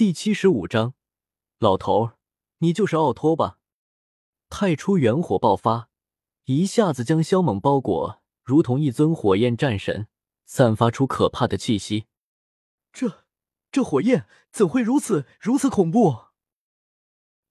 [0.00, 0.94] 第七十五章，
[1.58, 2.16] 老头儿，
[2.60, 3.58] 你就是奥托吧？
[4.48, 5.90] 太初元火爆发，
[6.46, 10.08] 一下子将萧猛包裹，如同一尊火焰战神，
[10.46, 12.06] 散发出可怕的气息。
[12.94, 13.26] 这
[13.70, 16.16] 这火焰怎会如此如此恐怖？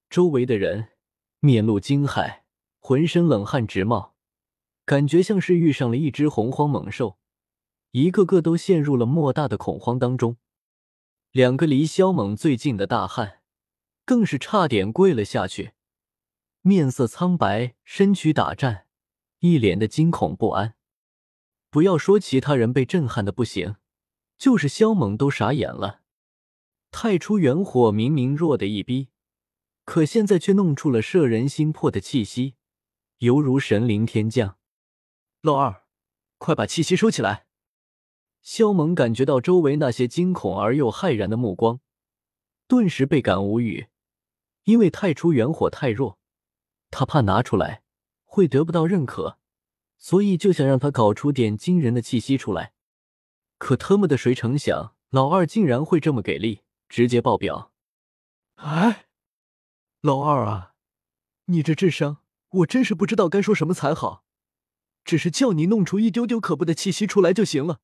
[0.10, 0.94] 周围的人
[1.42, 2.40] 面露惊骇，
[2.80, 4.16] 浑身冷汗直冒，
[4.86, 7.20] 感觉像是遇上了一只洪荒猛兽，
[7.92, 10.38] 一个个都陷入了莫大的恐慌当中。
[11.32, 13.42] 两个离萧猛最近的大汉，
[14.04, 15.74] 更是差点跪了下去，
[16.62, 18.88] 面色苍白，身躯打颤，
[19.38, 20.74] 一脸的惊恐不安。
[21.70, 23.76] 不要说其他人被震撼的不行，
[24.40, 26.02] 就是萧猛都傻眼了。
[26.90, 29.10] 太初元火明明弱的一逼，
[29.86, 32.56] 可现在却弄出了摄人心魄的气息，
[33.20, 34.58] 犹如神灵天降。
[35.42, 35.84] 老二，
[36.40, 37.49] 快把气息收起来。
[38.42, 41.80] 萧猛感觉到周围那些惊恐而又骇然的目光，
[42.68, 43.88] 顿时倍感无语。
[44.64, 46.20] 因为太初元火太弱，
[46.92, 47.82] 他怕拿出来
[48.26, 49.38] 会得不到认可，
[49.98, 52.74] 所以就想让他搞出点惊人的气息出来。
[53.58, 57.72] 可特么的，谁成想老二竟然会这么给力，直接爆表！
[58.56, 59.08] 哎，
[60.02, 60.74] 老二啊，
[61.46, 62.18] 你这智商，
[62.50, 64.24] 我真是不知道该说什么才好。
[65.04, 67.80] 只是叫你弄出一丢丢可怖的气息出来就行了。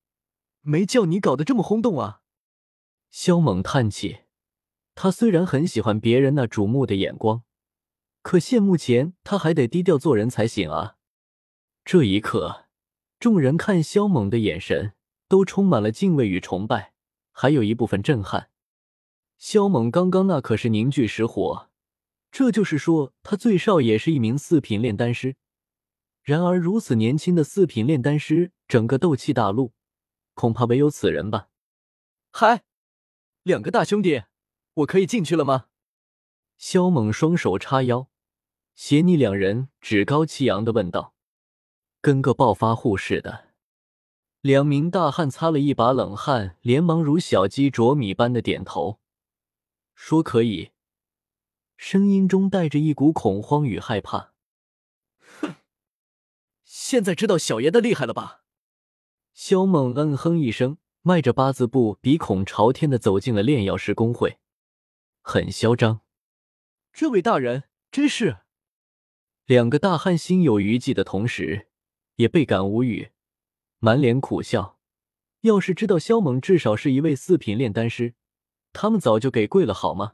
[0.67, 2.21] 没叫你搞得这么轰动啊！
[3.11, 4.21] 萧猛叹气，
[4.95, 7.43] 他虽然很喜欢别人那瞩目的眼光，
[8.23, 10.97] 可现目前他还得低调做人才行啊。
[11.83, 12.65] 这一刻，
[13.19, 14.93] 众人看萧猛的眼神
[15.27, 16.93] 都充满了敬畏与崇拜，
[17.31, 18.49] 还有一部分震撼。
[19.37, 21.69] 萧猛刚刚那可是凝聚石火，
[22.31, 25.35] 这就是说他最少也是一名四品炼丹师。
[26.23, 29.73] 然而如此年轻的四品炼丹师，整个斗气大陆。
[30.35, 31.49] 恐怕唯有此人吧。
[32.31, 32.63] 嗨，
[33.41, 34.25] 两个大兄弟，
[34.73, 35.67] 我可以进去了吗？
[36.57, 38.09] 萧猛双手叉腰，
[38.75, 41.15] 斜睨两人，趾高气扬的问道，
[42.01, 43.55] 跟个暴发户似的。
[44.41, 48.99] 两名大汉擦了一把冷汗，连忙如小鸡啄米般的点头，
[49.95, 50.71] 说可以，
[51.77, 54.33] 声音中带着一股恐慌与害怕。
[55.17, 55.55] 哼，
[56.63, 58.44] 现在知道小爷的厉害了吧？
[59.35, 64.39] 萧猛嗯哼一声，迈着八字步，鼻孔朝天的走进了炼药师公会，
[65.21, 65.99] 很嚣张。
[66.93, 68.37] 这位大人真是……
[69.45, 71.67] 两个大汉心有余悸的同时，
[72.15, 73.11] 也倍感无语，
[73.79, 74.79] 满脸苦笑。
[75.41, 78.15] 要是知道萧猛至少是一位四品炼丹师，
[78.71, 80.13] 他们早就给跪了，好吗？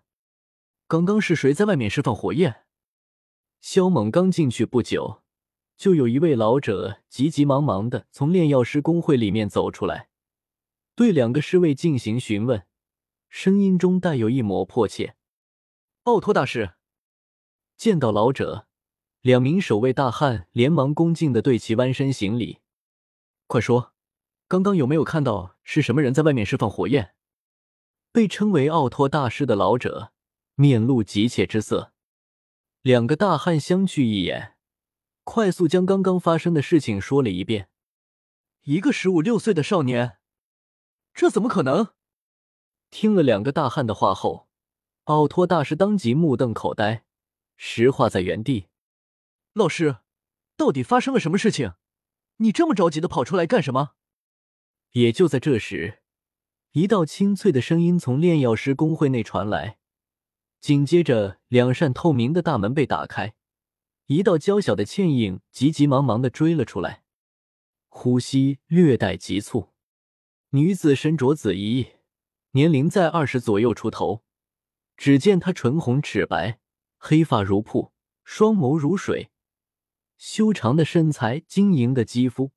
[0.88, 2.64] 刚刚是谁在外面释放火焰？
[3.60, 5.21] 萧猛刚进去不久。
[5.82, 10.10] 就有一位老者急急忙忙的从炼药师工会里面走出来，
[10.94, 12.68] 对两个侍卫进行询问，
[13.30, 15.16] 声音中带有一抹迫切。
[16.04, 16.74] 奥托大师
[17.76, 18.68] 见到老者，
[19.22, 22.60] 两名守卫大汉连忙恭敬的对其弯身行礼。
[23.48, 23.96] 快说，
[24.48, 27.16] 刚刚有没有看到是什么人在外面释放火焰？
[28.12, 30.14] 被称为奥托大师的老者
[30.54, 31.92] 面露急切之色。
[32.84, 34.58] 两个大汉相觑一眼。
[35.24, 37.70] 快速将刚刚发生的事情说了一遍。
[38.64, 40.18] 一个十五六岁的少年，
[41.14, 41.94] 这怎么可能？
[42.90, 44.50] 听了两个大汉的话后，
[45.06, 47.06] 奥托大师当即目瞪口呆，
[47.56, 48.68] 石化在原地。
[49.54, 49.98] 老师，
[50.56, 51.74] 到底发生了什么事情？
[52.38, 53.92] 你这么着急的跑出来干什么？
[54.92, 56.02] 也就在这时，
[56.72, 59.78] 一道清脆的声音从炼药师工会内传来，
[60.60, 63.36] 紧接着两扇透明的大门被打开。
[64.12, 67.04] 一道娇小的倩影急急忙忙的追了出来，
[67.88, 69.70] 呼吸略带急促。
[70.50, 71.92] 女子身着紫衣，
[72.52, 74.26] 年龄在二十左右出头。
[74.98, 76.60] 只见她唇红齿白，
[76.98, 77.94] 黑发如瀑，
[78.26, 79.32] 双眸如水，
[80.18, 82.52] 修长的身材，晶莹的肌肤，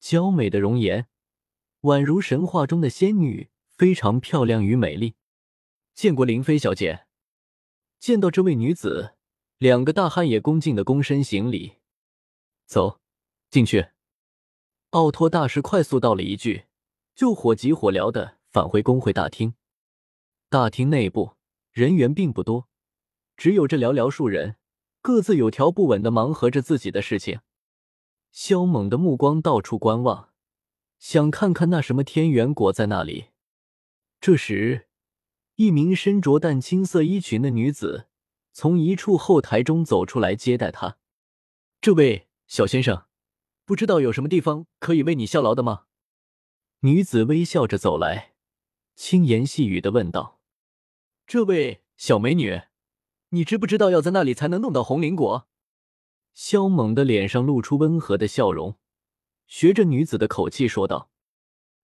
[0.00, 1.08] 娇美的容颜，
[1.82, 5.16] 宛如神话中的仙女，非常漂亮与美丽。
[5.92, 7.04] 见过林飞小姐。
[7.98, 9.13] 见到这位女子。
[9.64, 11.76] 两个大汉也恭敬的躬身行礼，
[12.66, 13.00] 走
[13.48, 13.86] 进去。
[14.90, 16.66] 奥托大师快速道了一句，
[17.14, 19.54] 就火急火燎的返回工会大厅。
[20.50, 21.36] 大厅内部
[21.72, 22.68] 人员并不多，
[23.38, 24.56] 只有这寥寥数人，
[25.00, 27.40] 各自有条不紊的忙活着自己的事情。
[28.32, 30.34] 萧猛的目光到处观望，
[30.98, 33.28] 想看看那什么天元果在那里。
[34.20, 34.88] 这时，
[35.54, 38.08] 一名身着淡青色衣裙的女子。
[38.56, 40.96] 从一处后台中走出来接待他，
[41.80, 43.06] 这位小先生，
[43.64, 45.86] 不知道有什么地方可以为你效劳的吗？
[46.80, 48.34] 女子微笑着走来，
[48.94, 50.40] 轻言细语的问道。
[51.26, 52.62] 这位小美女，
[53.30, 55.48] 你知不知道要在那里才能弄到红灵果？
[56.32, 58.78] 萧猛的脸上露出温和的笑容，
[59.48, 61.10] 学着女子的口气说道。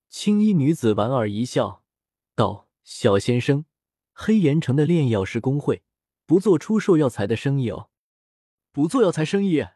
[0.09, 1.83] 青衣女子莞尔一笑，
[2.37, 3.65] 道：“小先生，
[4.13, 5.83] 黑岩城的炼药师工会
[6.31, 7.91] 不做出售药材的生意哦。
[8.71, 9.67] 不做药材生意？”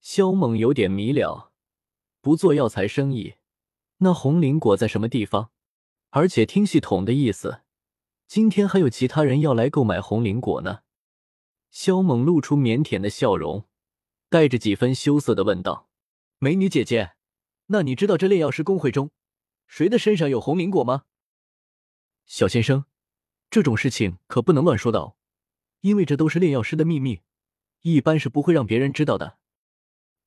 [0.00, 1.52] 萧猛有点迷了，
[2.22, 3.34] 不做药材生意，
[3.98, 5.50] 那红灵果在什么地方？
[6.08, 7.60] 而且听系统的意思，
[8.26, 10.80] 今天还有其他人要来购买红灵果呢。
[11.70, 13.68] 萧猛露出腼腆的笑容，
[14.30, 15.90] 带着几分羞涩的问道
[16.40, 17.12] ：“美女姐姐，
[17.66, 19.10] 那你知道这炼药师公会中
[19.66, 21.04] 谁的身上有红灵果吗？”
[22.24, 22.86] 小先生，
[23.50, 25.16] 这种事情可不能乱说的哦，
[25.80, 27.20] 因为这都是炼药师的秘密，
[27.82, 29.38] 一般是不会让别人知道的。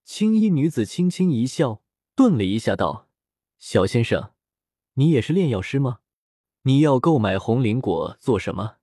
[0.03, 1.81] 青衣女子轻轻一笑，
[2.15, 3.09] 顿了一下，道
[3.59, 4.33] ：“小先生。”
[4.95, 5.99] 你也是炼药师吗？
[6.63, 8.77] 你要购买红灵果做什么？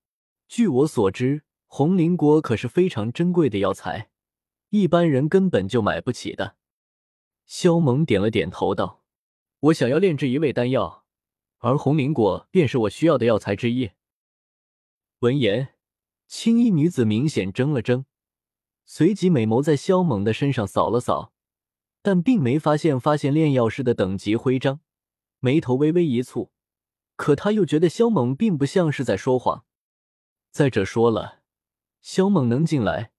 [0.48, 4.10] 据我所知，红灵果可是非常珍贵的药材，
[4.70, 6.56] 一般人根本就买不起的。
[7.44, 9.04] 萧猛点了点头，道
[9.60, 11.04] ：“我想要炼制一味丹药，
[11.58, 13.90] 而红灵果便是我需要的药材之一。”
[15.20, 15.74] 闻言，
[16.28, 18.04] 青衣女子明显怔了怔，
[18.84, 21.32] 随即美眸在萧猛的身上扫了扫，
[22.02, 24.80] 但并没发现发现炼药师的等级徽章。
[25.40, 26.50] 眉头微微一蹙，
[27.16, 29.64] 可他又觉得萧猛并不像是在说谎。
[30.50, 31.40] 再者说了，
[32.02, 33.12] 萧猛能进来，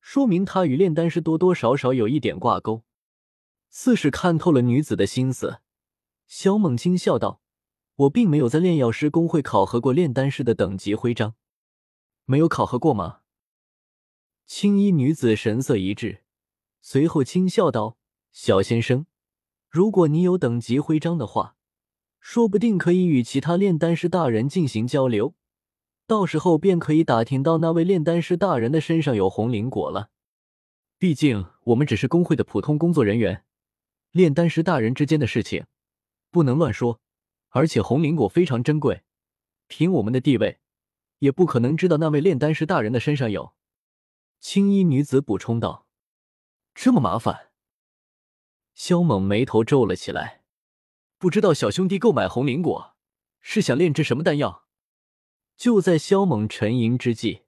[0.00, 2.84] 说明他与炼丹师多多少少有一点挂钩。
[3.70, 5.58] 似是看透了女子的心思，
[6.28, 7.40] 萧猛轻笑道
[7.96, 11.34] ：“我并没有在炼药师工会考核过炼丹师的等级徽章，
[12.24, 13.20] 没有考核过吗？”
[14.46, 16.22] 青衣女子神色一滞，
[16.80, 17.96] 随后轻笑道
[18.32, 19.06] ：“小先生，
[19.68, 21.56] 如果你有等级徽章的话。”
[22.24, 25.34] 说不定可以与其他炼丹师大人进行交流，
[26.06, 30.10] 到时候便可以打听到那位炼丹师大人的身上有红灵果了。
[30.98, 33.44] 毕竟我们只是工会的普通工作人员，
[34.12, 35.66] 炼丹师大人之间的事情
[36.30, 37.00] 不能乱说。
[37.48, 39.02] 而且红灵果非常珍贵，
[39.66, 40.60] 凭我们的地位，
[41.22, 43.54] 也不可能知道那位炼丹师大人的身上有。
[44.40, 45.86] 青衣女子补充道
[46.74, 47.52] ：“这么麻烦。”
[48.74, 50.42] 萧猛眉头皱了起来。
[51.18, 52.96] 不知道小兄弟购买红灵果
[53.40, 54.66] 是想炼制什么丹药？
[55.56, 57.42] 就在萧猛沉吟之际，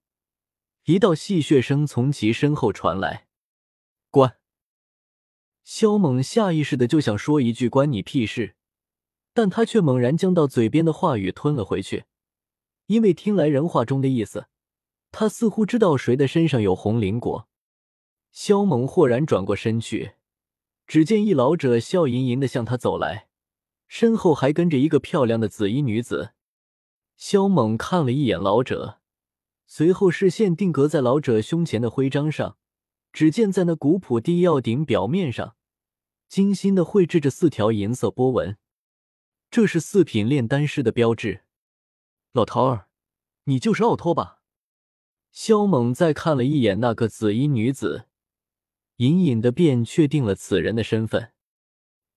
[0.85, 3.27] 一道戏谑声从其身后传来
[4.13, 4.37] ：“关！”
[5.65, 8.55] 萧猛下意识的就想说一句“关你屁事”，
[9.35, 12.05] 但他却猛然将到嘴边的话语吞了回去，
[12.87, 14.47] 因为听来人话中的意思，
[15.11, 17.49] 他似乎知道谁的身上有红灵果。
[18.31, 20.15] 萧猛豁然转过身去，
[20.87, 23.29] 只见一老者笑吟吟的向他走来。
[23.87, 26.33] 身后还跟着一个漂亮的紫衣女子。
[27.17, 28.99] 萧猛看了一眼老者，
[29.67, 32.57] 随后视线定格在老者胸前的徽章上。
[33.13, 35.55] 只见在那古朴地药鼎表面上，
[36.29, 38.57] 精心的绘制着四条银色波纹，
[39.53, 41.44] 这是四品炼丹师的标志。
[42.35, 42.89] 老头儿，
[43.45, 44.41] 你就是奥托吧？
[45.31, 48.09] 萧猛再看了一眼那个紫衣女子，
[48.97, 51.31] 隐隐的便确定了此人的身份。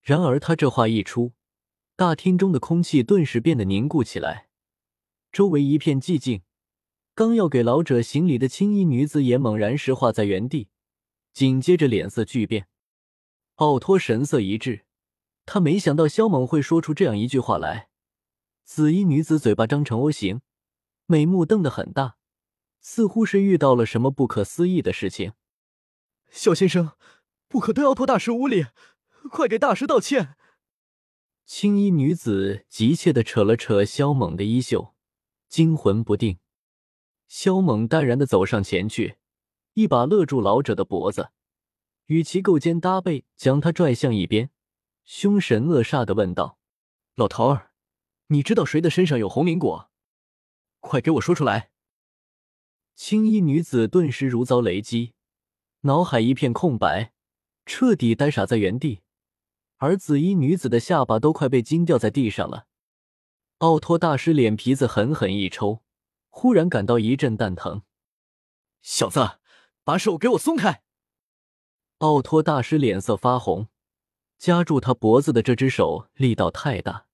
[0.02, 1.34] 然而他这话一出，
[1.96, 4.50] 大厅中的空气顿时变得凝固起来，
[5.32, 6.42] 周围一片寂静。
[7.14, 10.70] 刚要给老者行礼的青衣女子也猛然石化在原地，
[11.32, 12.68] 紧接着脸色巨变。
[13.58, 14.88] 奥托神色一滞，
[15.46, 17.87] 他没想到萧猛会说出这样一句话来。
[18.68, 20.42] 紫衣女子嘴巴张成 O 形，
[21.06, 22.18] 美目瞪得很大，
[22.82, 25.32] 似乎是遇到了什么不可思议的事情。
[26.30, 26.92] 小先生，
[27.48, 28.66] 不可对奥托大师无礼，
[29.32, 30.36] 快给大师道歉。
[31.46, 34.94] 青衣女子急切的扯了扯萧猛的衣袖，
[35.48, 36.40] 惊魂不定。
[37.30, 39.16] 萧猛淡然的走上前去，
[39.76, 41.30] 一把勒住老者的脖子，
[42.08, 44.52] 与其勾肩搭背，将他拽向一边，
[45.06, 46.60] 凶神恶煞的问道
[47.16, 47.67] ：“老头儿，
[48.28, 49.90] 你知道谁的身上有红灵果？
[50.80, 51.72] 快给我说出来！”
[52.96, 55.14] 青衣女子顿时如遭雷击，
[55.82, 57.14] 脑海一片空白，
[57.66, 59.02] 彻底呆傻在原地。
[59.78, 62.66] 而紫衣女子的下巴都快被惊掉在地上了。
[63.60, 65.84] 奥托大师脸皮子狠狠一抽，
[66.30, 67.84] 忽然感到一阵蛋疼。
[68.82, 69.40] 小子，
[69.84, 70.84] 把手给我松开！
[72.00, 73.70] 奥托大师脸色发红，
[74.38, 77.07] 夹住他脖子的这只手力道太大，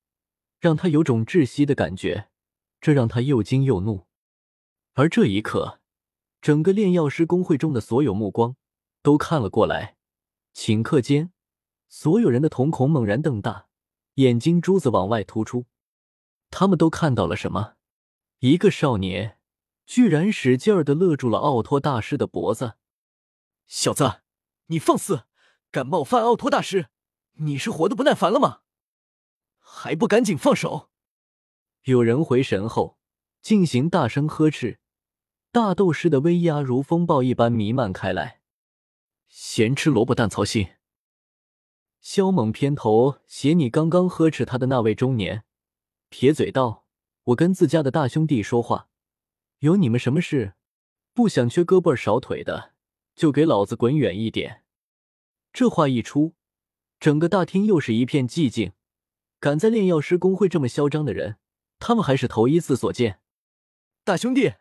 [0.64, 2.30] 让他有种窒息的感觉，
[2.80, 4.08] 这让他又惊又怒。
[4.94, 5.82] 而这一刻，
[6.40, 8.56] 整个炼药师工会中的所有目光
[9.02, 9.98] 都看了过来，
[10.56, 11.34] 顷刻间。
[11.90, 13.68] 所有人的瞳孔猛然瞪大，
[14.14, 15.66] 眼睛珠子往外突出。
[16.50, 17.74] 他们都看到了什么？
[18.40, 19.38] 一个少年
[19.86, 22.76] 居然使劲儿的勒住了奥托大师的脖子。
[23.68, 24.22] 小子，
[24.68, 25.26] 你放肆，
[25.70, 26.88] 敢冒犯奥托大师！
[27.34, 28.62] 你是活得不耐烦了吗？
[29.76, 30.92] 还不赶紧放手！
[31.86, 33.00] 有人回神后
[33.42, 34.80] 进行大声呵斥，
[35.52, 38.42] 大斗师的威压如风暴一般弥漫开来。
[39.28, 40.76] 闲吃萝卜淡操心。
[42.00, 45.44] 萧猛偏头斜睨刚刚呵斥他的那位中年，
[46.10, 46.86] 撇嘴道
[47.34, 48.90] ：“我跟自家的大兄弟说话，
[49.60, 50.54] 有你们什么事？
[51.16, 52.74] 不想缺胳膊少腿的，
[53.16, 54.64] 就给老子滚远一点！”
[55.52, 56.36] 这话一出。
[57.00, 58.74] 整个大厅又是一片寂静。
[59.44, 61.36] 敢在炼药师公会这么嚣张的人，
[61.78, 63.20] 他们还是头一次所见。
[64.06, 64.54] 大兄弟，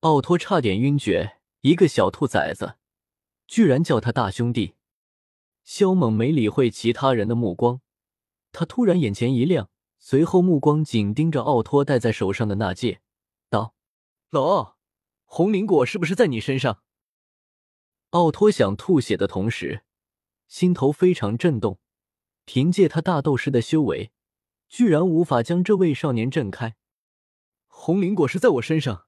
[0.00, 1.38] 奥托差点晕厥。
[1.60, 2.74] 一个小兔崽子，
[3.46, 4.74] 居然叫他大兄弟！
[5.62, 7.80] 肖猛没理会其他人的目光，
[8.50, 9.70] 他突然眼前一亮，
[10.00, 13.02] 随后目光紧盯着奥托戴在手上的那戒，
[13.48, 13.76] 道
[14.30, 14.78] ：“老奥，
[15.26, 16.82] 红灵果是不是在你身上？”
[18.10, 19.84] 奥托想吐血的同时。
[20.48, 21.78] 心头非常震动，
[22.44, 24.12] 凭借他大斗师的修为，
[24.68, 26.76] 居然无法将这位少年震开。
[27.66, 29.06] 红灵果是在我身上，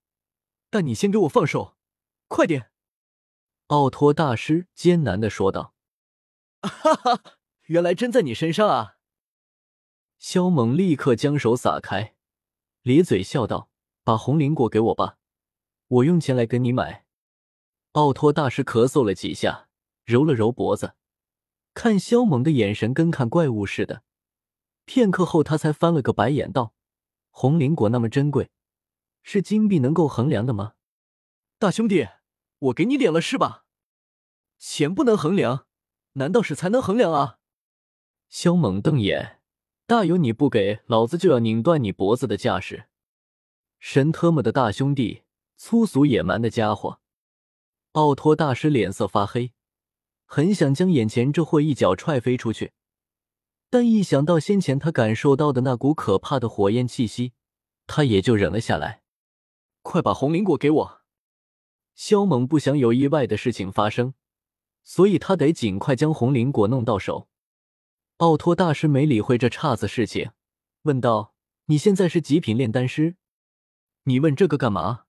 [0.71, 1.77] 但你先给我放手，
[2.29, 2.71] 快点！
[3.69, 5.75] 奥托大师艰难的说道。
[6.63, 7.23] 哈哈，
[7.67, 8.97] 原来真在你身上啊！
[10.19, 12.15] 萧猛立刻将手撒开，
[12.83, 13.71] 咧嘴笑道
[14.03, 15.19] ：“把红灵果给我吧，
[15.89, 17.05] 我用钱来跟你买。”
[17.93, 19.69] 奥托大师咳嗽了几下，
[20.05, 20.95] 揉了揉脖子。
[21.77, 24.03] 看萧猛的眼神跟看怪物似的，
[24.87, 26.73] 片刻后，他才翻了个白眼，道
[27.29, 28.51] ：“红灵果那么珍贵，
[29.23, 30.73] 是金币能够衡量的吗？
[31.59, 32.09] 大兄弟，
[32.61, 33.67] 我给你脸了是吧？
[34.59, 35.67] 钱不能衡量，
[36.15, 37.41] 难道是才能衡量啊？”
[38.31, 39.43] 萧猛瞪眼，
[39.87, 42.87] 大有你不给老子就要拧断你脖子的架势。
[43.79, 45.25] 神特么的大兄弟，
[45.59, 47.01] 粗俗野蛮的家伙！
[47.93, 49.53] 奥托大师脸色发黑。
[50.27, 52.73] 很想将眼前这货一脚踹飞出去，
[53.71, 57.33] 但一想到先前他感受到的那股可怕的火焰气息，
[57.87, 59.03] 他也就忍了下来。
[59.83, 61.01] 快把红灵果给我！
[61.95, 64.15] 萧猛不想有意外的事情发生，
[64.83, 67.29] 所以他得尽快将红灵果弄到手。
[68.19, 70.33] 奥托大师没理会这岔子事情，
[70.83, 71.35] 问道
[71.67, 73.17] ：“你现在是极品炼丹师？
[74.05, 75.05] 你问这个干嘛？”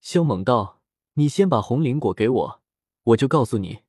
[0.00, 0.80] 萧猛道
[1.14, 2.62] ：“你先把红灵果给我，
[3.02, 3.80] 我就告诉你。”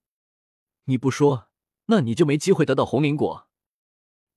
[0.89, 1.49] 你不说，
[1.85, 3.47] 那你就没机会得到红灵果。”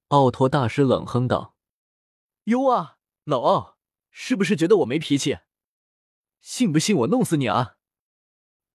[0.08, 1.56] 奥托大师冷哼道。
[2.44, 3.78] “哟啊，老奥，
[4.10, 5.38] 是不是觉得我没脾气？
[6.40, 7.76] 信不信我弄死你啊？”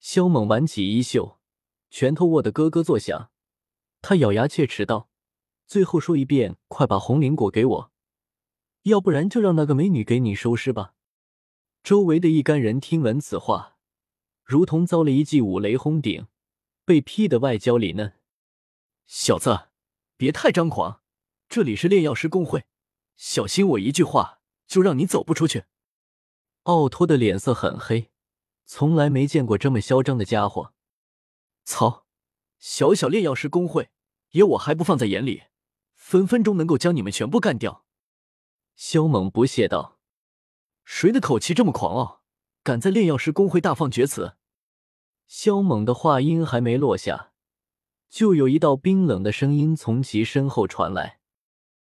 [0.01, 1.39] 萧猛挽起衣袖，
[1.91, 3.29] 拳头握得咯咯作响。
[4.01, 5.09] 他咬牙切齿道
[5.67, 7.91] ：“最后说一遍，快把红灵果给我，
[8.83, 10.95] 要不然就让那个美女给你收尸吧。”
[11.83, 13.77] 周围的一干人听闻此话，
[14.43, 16.27] 如同遭了一记五雷轰顶。
[16.87, 18.13] 被劈的外焦里嫩，
[19.05, 19.67] 小子，
[20.15, 21.01] 别太张狂！
[21.49, 22.63] 这里是炼药师公会，
[23.17, 25.65] 小心我一句话就让你走不出去。
[26.63, 28.09] 奥托的脸色很黑，
[28.63, 30.73] 从来没见过这么嚣张的家伙。
[31.65, 32.05] 操！
[32.57, 33.89] 小小炼药师公会，
[34.29, 35.43] 爷我还不放在眼里，
[35.93, 37.85] 分分钟能够将你们全部干掉。
[38.77, 39.99] 萧猛不屑道
[40.85, 42.23] ：“谁的口气这么狂傲，
[42.63, 44.35] 敢在炼药师公会大放厥词？”
[45.27, 47.31] 萧猛的话音还没落下，
[48.09, 51.19] 就有一道冰冷的声音从其身后传来。